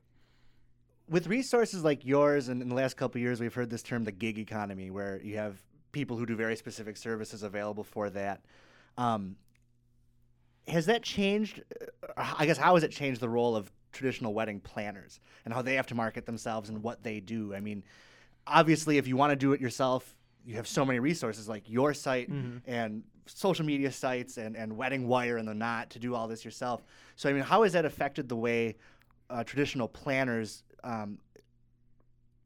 [1.10, 4.04] with resources like yours, and in the last couple of years, we've heard this term
[4.04, 5.58] the gig economy, where you have
[5.91, 8.45] people who do very specific services available for that.
[8.98, 9.36] Um,
[10.67, 11.63] has that changed?
[12.15, 15.63] uh, I guess how has it changed the role of traditional wedding planners and how
[15.63, 17.56] they have to market themselves and what they do?
[17.56, 17.84] I mean,
[18.50, 21.94] obviously, if you want to do it yourself, you have so many resources like your
[21.94, 22.30] site
[22.66, 26.44] and social media sites and, and Wedding Wire and the Knot to do all this
[26.44, 26.84] yourself.
[27.16, 28.76] So, I mean, how has that affected the way
[29.30, 31.20] uh, traditional planners um,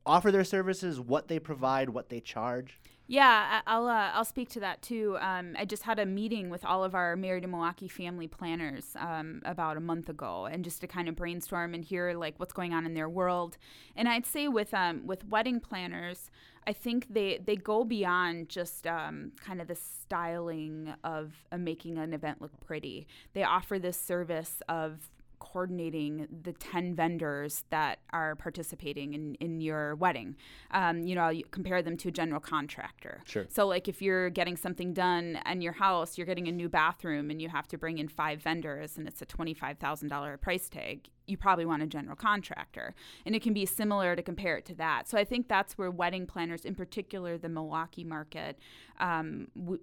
[0.06, 2.80] offer their services, what they provide, what they charge?
[3.06, 5.18] Yeah, I'll uh, I'll speak to that too.
[5.20, 8.96] Um, I just had a meeting with all of our Married in Milwaukee family planners
[8.98, 12.54] um, about a month ago, and just to kind of brainstorm and hear like what's
[12.54, 13.58] going on in their world.
[13.98, 16.32] And I'd say with um, with wedding planners,
[16.66, 21.98] I think they they go beyond just um, kind of the styling of uh, making
[21.98, 23.06] an event look pretty.
[23.34, 25.10] They offer this service of
[25.44, 30.38] coordinating the 10 vendors that are participating in, in your wedding.
[30.72, 33.22] Um, you know, you compare them to a general contractor.
[33.26, 33.46] Sure.
[33.50, 37.30] So, like, if you're getting something done in your house, you're getting a new bathroom
[37.30, 41.36] and you have to bring in five vendors and it's a $25,000 price tag, you
[41.36, 42.96] probably want a general contractor.
[43.26, 45.10] And it can be similar to compare it to that.
[45.10, 48.58] So, I think that's where wedding planners, in particular the Milwaukee market,
[49.00, 49.82] um, w-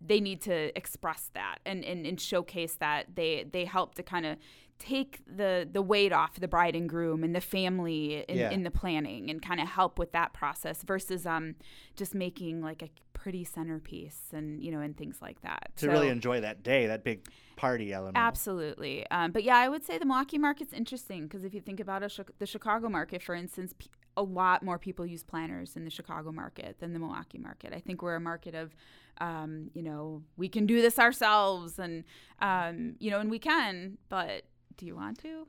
[0.00, 4.24] they need to express that and, and, and showcase that they they help to kind
[4.24, 4.38] of
[4.80, 8.50] take the the weight off the bride and groom and the family in, Yeah.
[8.50, 11.54] in the planning and kind of help with that process versus um
[11.96, 16.08] just making like a pretty centerpiece and you know and things like that To really
[16.08, 18.16] enjoy that day, that big party element.
[18.16, 19.06] Absolutely.
[19.10, 22.00] Um, but yeah, I would say the Milwaukee market's interesting because if you think about
[22.00, 25.90] Chi- the Chicago market, for instance, p- a lot more people use planners in the
[25.90, 27.74] Chicago market than the Milwaukee market.
[27.74, 28.74] I think we're a market of,
[29.20, 32.04] um, you know, we can do this ourselves and,
[32.40, 34.44] um, you know, and we can, but
[34.80, 35.46] do you want to?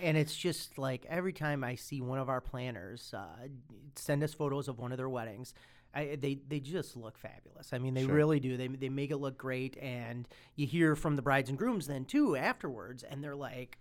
[0.00, 3.48] And it's just like every time I see one of our planners uh,
[3.96, 5.54] send us photos of one of their weddings,
[5.94, 7.72] I, they they just look fabulous.
[7.72, 8.14] I mean, they Sure.
[8.14, 8.56] really do.
[8.56, 12.04] They they make it look great, and you hear from the brides and grooms then
[12.04, 13.78] too afterwards, and they're like.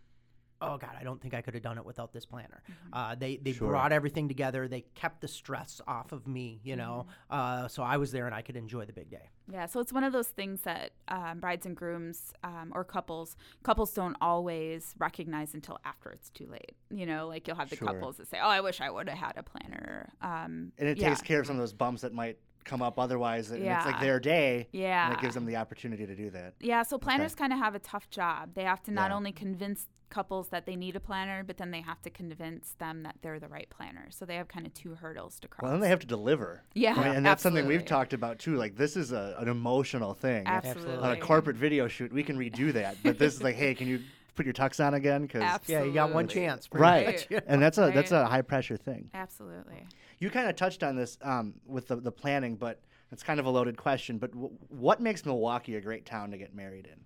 [0.62, 0.92] Oh God!
[1.00, 2.62] I don't think I could have done it without this planner.
[2.94, 3.70] Uh, they they Sure.
[3.70, 4.68] brought everything together.
[4.68, 7.08] They kept the stress off of me, you know.
[7.30, 9.30] Uh, so I was there and I could enjoy the big day.
[9.52, 13.36] Yeah, so it's one of those things that um, brides and grooms um, or couples
[13.64, 16.76] couples don't always recognize until after it's too late.
[16.90, 17.88] You know, like you'll have the Sure.
[17.88, 20.98] couples that say, "Oh, I wish I would have had a planner." Um, and it
[20.98, 21.10] yeah.
[21.10, 23.52] takes care of some of those bumps that might come up otherwise.
[23.52, 24.68] And it's like their day.
[24.72, 25.06] Yeah.
[25.06, 26.54] And it gives them the opportunity to do that.
[26.60, 28.52] Yeah, so planners kind of have a tough job.
[28.54, 29.18] They have to not Yeah.
[29.18, 33.04] only convince couples that they need a planner, but then they have to convince them
[33.04, 34.08] that they're the right planner.
[34.10, 35.64] So they have kind of two hurdles to cross.
[35.64, 36.64] Well, then they have to deliver.
[36.74, 38.58] Yeah, mean, and that's something we've talked about too.
[38.58, 40.42] Like this is a, an emotional thing.
[40.42, 40.98] If- Absolutely.
[40.98, 42.98] On a corporate video shoot, we can redo that.
[43.04, 44.02] But this is like, hey, can you
[44.36, 45.28] put your tux on again?
[45.28, 46.68] Cause, Yeah, you got one chance.
[46.72, 47.28] right.
[47.32, 47.42] much.
[47.48, 49.10] and that's a that's a high pressure thing.
[49.14, 49.86] Absolutely.
[50.20, 53.46] You kind of touched on this um, with the, the planning, but it's kind of
[53.46, 54.18] a loaded question.
[54.18, 57.00] But w- what makes Milwaukee a great town to get married in?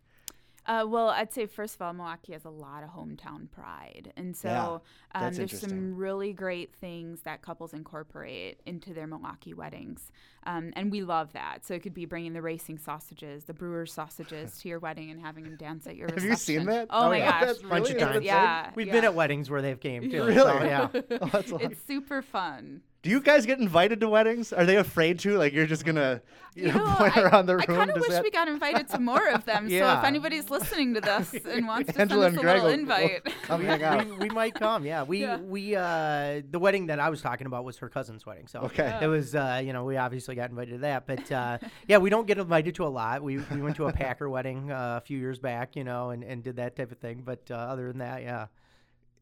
[0.67, 4.35] Uh, well, I'd say first of all, Milwaukee has a lot of hometown pride, and
[4.35, 4.81] so
[5.13, 10.11] Yeah, um, there's some really great things that couples incorporate into their Milwaukee weddings,
[10.45, 11.65] um, and we love that.
[11.65, 15.19] So it could be bringing the racing sausages, the Brewers sausages to your wedding and
[15.19, 16.53] having them dance at your Have reception.
[16.53, 16.87] you seen that?
[16.89, 17.31] Oh, Oh, my yeah.
[17.31, 18.25] gosh, That's Bunch of really times.
[18.25, 18.93] yeah, We've yeah.
[18.93, 20.23] been at weddings where they've came too.
[20.23, 20.35] Really?
[20.35, 20.87] So, yeah.
[21.21, 21.61] Oh, that's a lot.
[21.63, 22.81] It's super fun.
[23.01, 24.51] Do you guys get invited to weddings?
[24.51, 25.37] Are they afraid to?
[25.37, 26.23] Like you're just gonna
[26.55, 28.99] you, know, point I, around the I kind of wish that- we got invited to
[28.99, 29.67] more of them.
[29.69, 29.93] yeah.
[29.93, 32.63] So if anybody's listening to this and wants to Angela send us a Greg little
[32.63, 34.07] will- will invite, come hang out.
[34.07, 34.85] we, we might come.
[34.85, 35.37] Yeah, we Yeah.
[35.37, 38.47] we uh the wedding that I was talking about was her cousin's wedding.
[38.47, 38.97] So Okay.
[38.99, 42.09] it was uh you know we obviously got invited to that, but uh yeah we
[42.09, 43.23] don't get invited to a lot.
[43.23, 46.23] We we went to a Packer wedding uh, a few years back, you know, and
[46.23, 47.23] and did that type of thing.
[47.25, 48.47] But uh, other than that, yeah.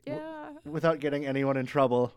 [0.06, 0.50] yeah.
[0.66, 2.12] Without getting anyone in trouble,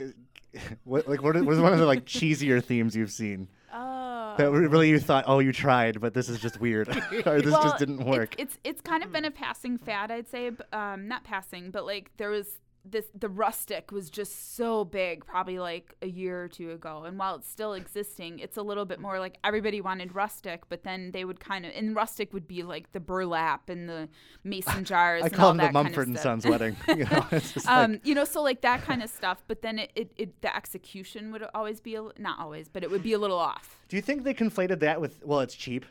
[0.00, 0.12] i-
[0.84, 4.34] what like what is, what is one of the like cheesier themes you've seen Oh.
[4.38, 6.94] that really you thought oh you tried but this is just weird or
[7.42, 8.34] this Well, just didn't work?
[8.38, 10.50] It's, it's kind of been a passing fad, I'd say.
[10.72, 12.46] Um, not passing, but like there was
[12.90, 13.06] this.
[13.18, 17.04] The rustic was just so big, probably like a year or two ago.
[17.04, 20.82] And while it's still existing, it's a little bit more like everybody wanted rustic, but
[20.82, 24.08] then they would kind of and rustic would be like the burlap and the
[24.44, 25.22] mason jars.
[25.22, 26.18] I and call all them the that kind of Mumford and.
[26.18, 26.76] Sons wedding.
[26.96, 27.26] You know,
[27.68, 29.42] um, like, you know, so like that kind of stuff.
[29.48, 32.90] But then it, it, it the execution would always be a, not always, but it
[32.90, 33.76] would be a little off.
[33.88, 35.84] do you think they conflated that with well it's cheap?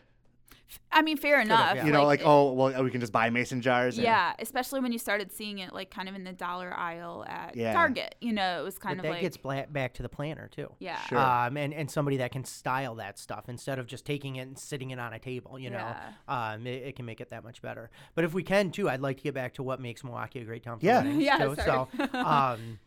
[0.92, 1.76] I mean, fair enough.
[1.76, 1.86] yeah.
[1.86, 3.98] You know, like, it- oh well we can just buy mason jars.
[3.98, 7.24] and- Yeah, especially when you started seeing it like kind of in the dollar aisle
[7.28, 7.74] at Yeah.
[7.74, 8.16] Target.
[8.22, 10.48] You know, it was kind but of that like gets bla- back to the planner
[10.48, 10.72] too.
[10.80, 11.00] yeah.
[11.02, 11.18] Sure.
[11.20, 14.58] Um, and, and somebody that can style that stuff instead of just taking it and
[14.58, 15.96] sitting it on a table, you know,
[16.28, 17.90] um, it, it can make it that much better.
[18.16, 20.46] But if we can too, I'd like to get back to what makes Milwaukee a
[20.46, 20.98] great town for Yeah.
[21.04, 21.56] weddings, Yeah, too.
[21.56, 21.88] sorry.
[22.12, 22.80] So, um,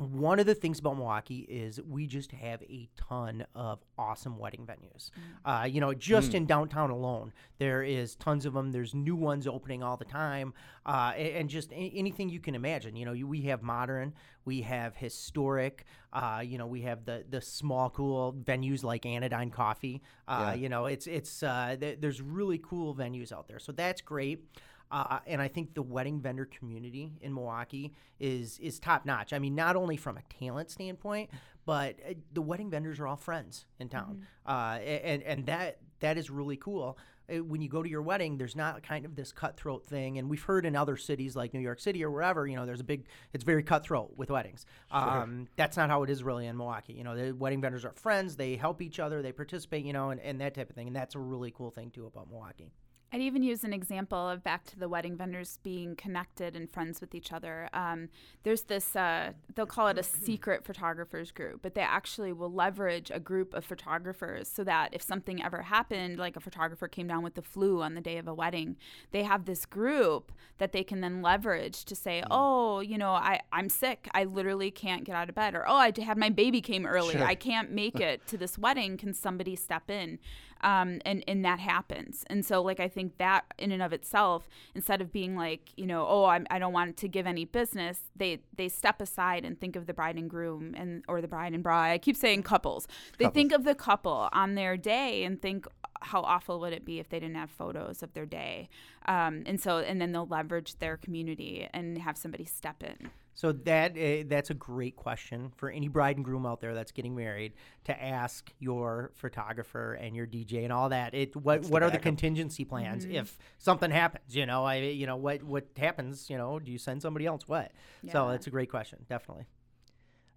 [0.00, 4.66] one of the things about Milwaukee is we just have a ton of awesome wedding
[4.66, 5.10] venues.
[5.44, 8.72] Uh, you know, just in downtown alone, there is tons of them.
[8.72, 10.54] There's new ones opening all the time,
[10.86, 12.96] uh, a- and, just a- anything you can imagine.
[12.96, 15.84] You know, you, we have modern, we have historic.
[16.12, 20.02] Uh, you know, we have the the small cool venues like Anodyne Coffee.
[20.26, 20.54] Uh, Yeah.
[20.54, 24.44] You know, it's it's uh, th- there's really cool venues out there, so that's great.
[24.90, 29.32] Uh, and I think the wedding vendor community in Milwaukee is is top notch.
[29.32, 31.30] I mean, not only from a talent standpoint,
[31.64, 36.18] but uh, the wedding vendors are all friends in town, uh, and and that that
[36.18, 36.98] is really cool.
[37.30, 40.28] Uh, When you go to your wedding, there's not kind of this cutthroat thing, and
[40.28, 42.84] we've heard in other cities like New York City or wherever, you know, there's a
[42.84, 44.66] big, it's very cutthroat with weddings.
[44.90, 46.94] Um, that's not how it is really in Milwaukee.
[46.94, 50.10] You know, the wedding vendors are friends, they help each other, they participate, you know,
[50.10, 52.72] and, and that type of thing, and that's a really cool thing too about Milwaukee.
[53.12, 57.00] I'd even use an example of back to the wedding vendors being connected and friends
[57.00, 57.68] with each other.
[57.72, 58.08] Um,
[58.44, 63.10] there's this, uh, they'll call it a secret photographers group, but they actually will leverage
[63.12, 67.24] a group of photographers so that if something ever happened, like a photographer came down
[67.24, 68.76] with the flu on the day of a wedding,
[69.10, 73.40] they have this group that they can then leverage to say, oh, you know, I,
[73.52, 74.08] I'm sick.
[74.14, 75.56] I literally can't get out of bed.
[75.56, 77.14] Or, oh, I had my baby came early.
[77.14, 77.24] Sure.
[77.24, 78.96] I can't make it to this wedding.
[78.96, 80.20] Can somebody step in?
[80.62, 82.24] Um, and, and that happens.
[82.28, 85.86] And so, like, I think that in and of itself, instead of being like, you
[85.86, 89.58] know, oh, I'm, I don't want to give any business, they, they step aside and
[89.58, 91.92] think of the bride and groom and, or the bride and bride.
[91.92, 92.86] I keep saying couples.
[93.18, 95.66] They think of the couple on their day and think,
[96.02, 98.68] how awful would it be if they didn't have photos of their day?
[99.06, 103.10] Um, and so, and then they'll leverage their community and have somebody step in.
[103.34, 106.92] So that uh, that's a great question for any bride and groom out there that's
[106.92, 107.52] getting married
[107.84, 111.14] to ask your photographer and your DJ and all that.
[111.14, 114.34] It what what are the contingency plans if something happens?
[114.34, 116.28] You know, I you know what what happens?
[116.28, 117.46] You know, do you send somebody else?
[117.46, 117.72] What?
[118.10, 118.32] So Yeah.
[118.32, 119.46] that's a great question, definitely.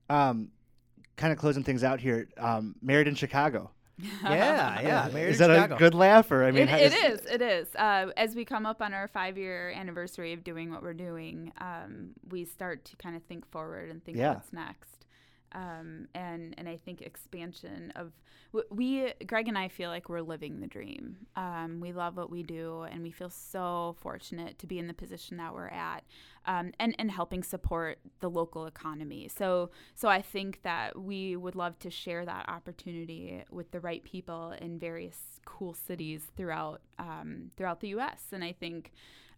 [0.10, 0.52] Um,
[1.16, 2.30] kind of closing things out here.
[2.38, 3.72] Um, married in Chicago.
[4.24, 5.10] Yeah, yeah.
[5.14, 5.76] Married is that Chicago.
[5.76, 7.26] a good laugh or I mean it, how- it is.
[7.26, 7.68] It is.
[7.76, 11.52] Uh, as we come up on our five year anniversary of doing what we're doing,
[11.60, 14.34] um, we start to kind of think forward and think Yeah.
[14.36, 15.03] what's next.
[15.54, 18.12] Um, and and I think expansion of
[18.70, 21.18] we Greg and I feel like we're living the dream.
[21.36, 24.94] Um, we love what we do, and we feel so fortunate to be in the
[24.94, 26.04] position that we're at,
[26.46, 29.28] um, and and helping support the local economy.
[29.28, 34.04] So so I think that we would love to share that opportunity with the right
[34.04, 38.26] people in various cool cities throughout um, throughout the U.S.
[38.32, 38.92] And I think.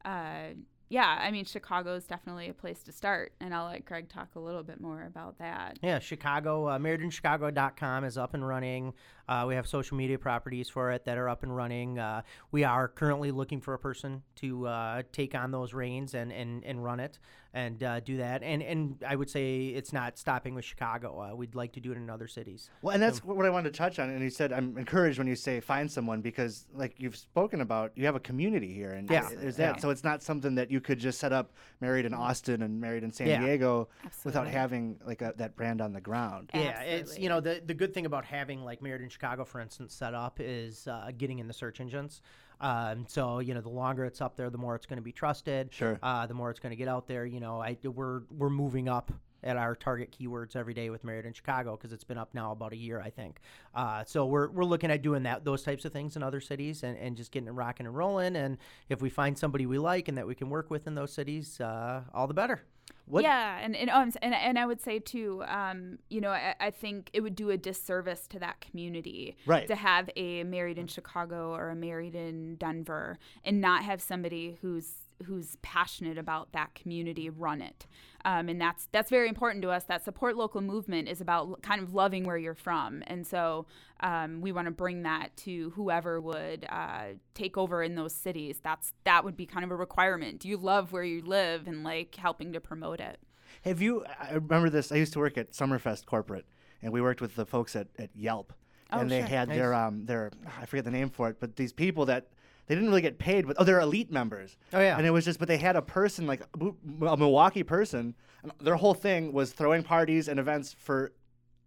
[0.04, 0.54] Uh,
[0.90, 4.36] yeah, I mean, Chicago is definitely a place to start, and I'll let Greg talk
[4.36, 5.80] a little bit more about that.
[5.82, 8.94] Yeah, Chicago, uh, marriedinchicago.com is up and running.
[9.28, 11.98] Uh, we have social media properties for it that are up and running.
[12.00, 16.32] Uh, we are currently looking for a person to uh, take on those reins and,
[16.32, 17.18] and, and run it.
[17.54, 18.44] and uh, do that.
[18.44, 21.22] And and I would say it's not stopping with Chicago.
[21.32, 22.70] Uh, we'd like to do it in other cities.
[22.82, 24.10] Well, and that's what I wanted to touch on.
[24.10, 27.94] And you said I'm encouraged when you say find someone because, like you've spoken about,
[27.96, 29.30] you have a community here, and Yeah.
[29.40, 29.76] there's that.
[29.78, 29.82] Yeah.
[29.82, 33.04] So it's not something that you could just set up married in Austin and married
[33.06, 33.40] in San Yeah.
[33.40, 33.88] Diego
[34.26, 36.52] without having like a, that brand on the ground.
[36.54, 39.62] Yeah, it's you know the the good thing about having like Married in Chicago, for
[39.62, 42.22] instance, set up is uh, getting in the search engines.
[42.60, 45.14] Um, so you know, the longer it's up there, the more it's going to be
[45.14, 45.74] trusted.
[45.74, 45.98] Sure.
[46.04, 47.26] Uh, the more it's going to get out there.
[47.26, 51.26] You know, I we're we're moving up at our target keywords every day with Married
[51.26, 53.40] in Chicago because it's been up now about a year, I think.
[53.74, 56.84] Uh, so we're we're looking at doing that those types of things in other cities
[56.84, 58.36] and, and just getting it rocking and rolling.
[58.36, 58.58] And
[58.90, 61.62] if we find somebody we like and that we can work with in those cities,
[61.62, 62.64] uh, all the better.
[63.08, 66.56] What- Yeah, and and, oh, and and I would say too, um, you know, I,
[66.60, 69.68] I think it would do a disservice to that community Right.
[69.68, 74.58] to have a married in Chicago or a married in Denver and not have somebody
[74.62, 77.88] who's who's passionate about that community run it.
[78.26, 79.84] Um, and that's that's very important to us.
[79.84, 83.68] That support local movement is about kind of loving where you're from, and so
[84.00, 88.60] um, we want to bring that to whoever would uh, take over in those cities.
[88.64, 90.40] That's that would be kind of a requirement.
[90.40, 93.20] Do you love where you live and like helping to promote it?
[93.64, 94.04] Have you?
[94.20, 94.92] I remember this.
[94.92, 96.46] I used to work at Summerfest corporate,
[96.82, 98.54] and we worked with the folks at, at Yelp,
[98.92, 99.28] Oh, and they sure.
[99.28, 102.28] had their um their I forget the name for it, but these people that
[102.68, 104.58] they didn't really get paid, but oh, they're elite members.
[104.74, 104.98] Oh, yeah.
[104.98, 108.76] and it was just, but they had a person like a Milwaukee person, and their
[108.76, 111.14] whole thing was throwing parties and events for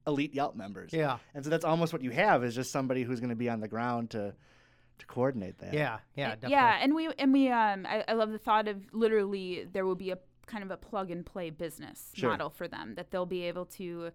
[0.06, 0.92] elite Yelp members.
[0.92, 1.18] Yeah.
[1.34, 3.60] and so that's almost what you have is just somebody who's going to be on
[3.60, 4.34] the ground to
[4.98, 5.72] to coordinate that.
[5.72, 6.50] Yeah, yeah, definitely.
[6.52, 9.94] Yeah, and we and we um I, I love the thought of literally there will
[9.94, 12.30] be a kind of a plug and play business Sure.
[12.30, 14.10] model for them that they'll be able to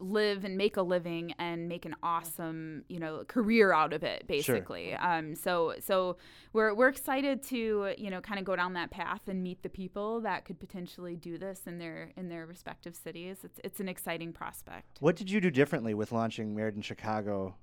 [0.00, 4.26] live and make a living and make an awesome you know career out of it
[4.26, 6.16] basically um so so
[6.52, 9.68] we're we're excited to you know kind of go down that path and meet the
[9.70, 13.88] people that could potentially do this in their in their respective cities it's it's an
[13.88, 17.54] exciting prospect What did you do differently with launching Married in Chicago?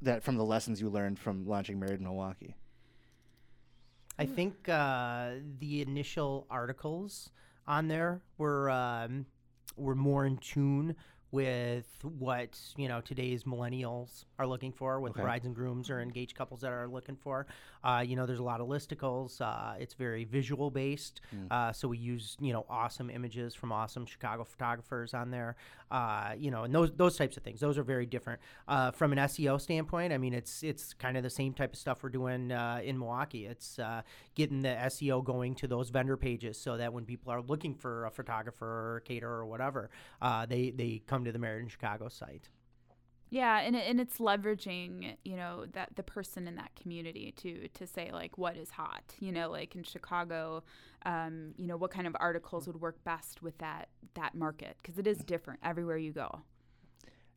[0.00, 2.56] That from the lessons you learned from launching Married in Milwaukee.
[4.18, 7.30] I think uh, the initial articles
[7.66, 8.20] on there.
[8.38, 9.26] Were um,
[9.76, 10.96] were more in tune
[11.32, 11.86] with
[12.18, 15.22] what you know today's millennials are looking for, with Okay.
[15.22, 17.46] brides and grooms or engaged couples that are looking for.
[17.82, 19.40] Uh, you know, there's a lot of listicles.
[19.40, 24.06] Uh, it's very visual based, uh, so we use you know awesome images from awesome
[24.06, 25.56] Chicago photographers on there.
[25.90, 27.60] Uh, you know, and those those types of things.
[27.60, 30.12] Those are very different uh, from an SEO standpoint.
[30.12, 32.98] I mean, it's it's kind of the same type of stuff we're doing uh, in
[32.98, 33.46] Milwaukee.
[33.46, 34.02] It's uh,
[34.34, 38.04] getting the SEO going to those vendor pages so that when people are looking for
[38.06, 39.90] a photographer or a caterer or whatever,
[40.20, 42.48] uh, they they come to the Married in Chicago site.
[43.30, 47.86] Yeah, and and it's leveraging, you know, that the person in that community to to
[47.86, 50.62] say like what is hot, you know, like in Chicago,
[51.06, 54.98] um, you know, what kind of articles would work best with that that market because
[54.98, 56.42] it is different everywhere you go.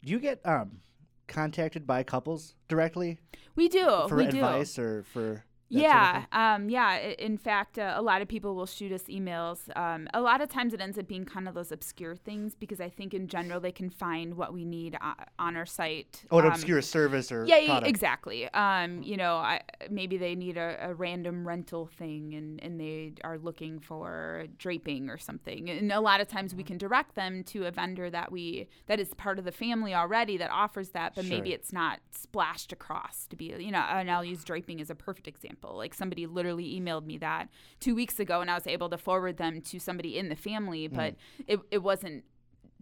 [0.04, 0.82] Do you get um,
[1.28, 3.18] contacted by couples directly
[3.56, 5.46] We do, for we advice or for?
[5.72, 6.98] That sort of yeah, um, yeah.
[6.98, 9.76] In fact, uh, a lot of people will shoot us emails.
[9.76, 12.80] Um, a lot of times, it ends up being kind of those obscure things because
[12.80, 16.24] I think in general they can find what we need uh, on our site.
[16.30, 17.88] Oh, an um, obscure service or yeah, yeah, product.
[17.88, 18.54] exactly.
[18.54, 23.14] Um, you know, I, maybe they need a, a random rental thing, and, and they
[23.24, 25.70] are looking for draping or something.
[25.70, 29.00] And a lot of times we can direct them to a vendor that we that
[29.00, 33.26] is part of the family already that offers that, but maybe it's not splashed across
[33.28, 33.46] to be.
[33.46, 35.55] You know, and I'll use draping as a perfect example.
[35.64, 39.38] Like somebody literally emailed me that two weeks ago, and I was able to forward
[39.38, 40.96] them to somebody in the family, Mm.
[40.96, 41.16] but
[41.48, 42.24] it it wasn't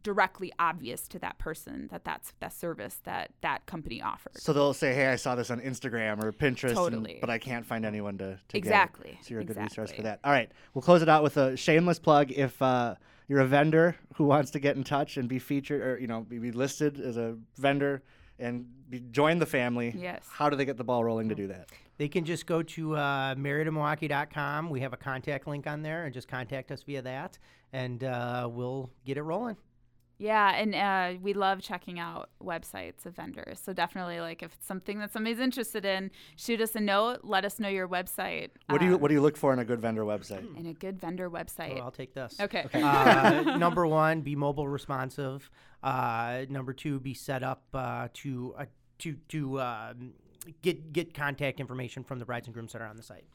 [0.02, 4.34] directly obvious to that person that that's that service that that company offers.
[4.44, 7.18] So they'll say, "Hey, I saw this on Instagram or Pinterest, and- Totally.
[7.22, 9.94] but I can't find anyone to, to get it." Exactly, So you're a good resource
[9.94, 10.20] for that.
[10.26, 12.32] All right, we'll close it out with a shameless plug.
[12.32, 12.96] If uh,
[13.30, 16.22] you're a vendor who wants to get in touch and be featured, or you know,
[16.22, 18.04] be listed as a vendor
[18.40, 20.26] and be, join the family, Yes.
[20.32, 21.70] how do they get the ball rolling to do that?
[21.98, 24.70] They can just go to uh, marriedinmilwaukee.com.
[24.70, 27.38] We have a contact link on there, and just contact us via that,
[27.72, 29.58] and uh, we'll get it rolling.
[30.18, 33.60] Yeah, and uh, we love checking out websites of vendors.
[33.60, 37.22] So definitely, like if it's something that somebody's interested in, shoot us a note.
[37.24, 38.50] Let us know your website.
[38.70, 40.58] What do you um, What do you look for in a good vendor website?
[40.58, 41.78] in a good vendor website?
[41.80, 42.40] Oh, I'll take this.
[42.40, 42.66] okay.
[42.74, 45.50] uh, number one, be mobile responsive.
[45.82, 48.66] Uh, number two, be set up uh, to uh,
[49.00, 50.14] to to um,
[50.62, 53.26] get get contact information from the brides and grooms that are on the site.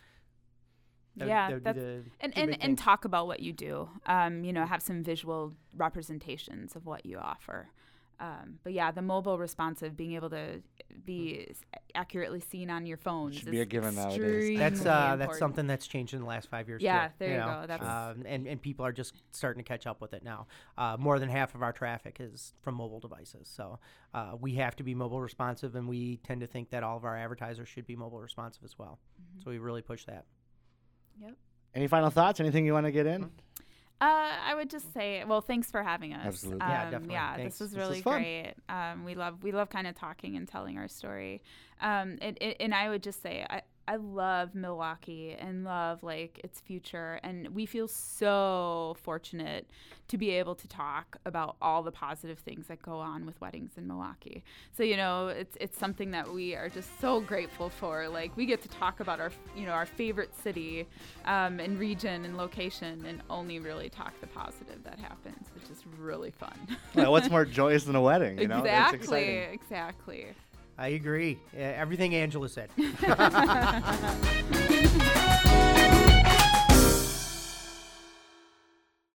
[1.19, 2.81] That would- yeah, that would be the and two and, and things.
[2.81, 3.89] talk about what you do.
[4.07, 7.69] Um, you know, have some visual representations of what you offer.
[8.21, 10.61] Um, but yeah, the mobile responsive, being able to
[11.05, 11.61] be s-
[11.95, 14.59] accurately seen on your phones, Should is be a given nowadays.
[14.59, 16.83] That's uh, that's something that's changed in the last five years.
[16.83, 17.61] Yeah, too, there you know?
[17.61, 20.49] go, that's- um, and and people are just starting to catch up with it now.
[20.77, 23.79] Uh, more than half of our traffic is from mobile devices, so
[24.15, 27.05] uh, we have to be mobile responsive, and we tend to think that all of
[27.05, 28.99] our advertisers should be mobile responsive as well.
[29.23, 29.43] Mm-hmm.
[29.45, 30.25] So we really push that.
[31.21, 31.35] Yep.
[31.75, 32.41] Any final thoughts?
[32.41, 33.25] Anything you want to get in?
[34.01, 36.25] Uh, I would just say, well, thanks for having us.
[36.25, 36.61] Absolutely.
[36.63, 37.15] Um, Yeah, definitely.
[37.15, 37.59] Yeah, Thanks.
[37.59, 38.55] this was This was really great.
[38.69, 41.43] Um, we love we love kind of talking and telling our story.
[41.81, 46.41] Um, and, and and I would just say, I I love Milwaukee and love like
[46.45, 49.67] its future, and we feel so fortunate
[50.09, 53.73] to be able to talk about all the positive things that go on with weddings
[53.79, 54.45] in Milwaukee.
[54.77, 58.11] So you know, it's it's something that we are just so grateful for.
[58.11, 60.87] Like we get to talk about our you know our favorite city,
[61.25, 65.83] um, and region and location, and only really talk the positive that happens, which is
[65.99, 66.77] really fun.
[66.95, 68.39] Well, what's more joyous than a wedding?
[68.39, 68.59] You know?
[68.59, 70.27] It's exactly, exactly.
[70.79, 71.39] I agree.
[71.55, 72.71] Uh, everything Angela said.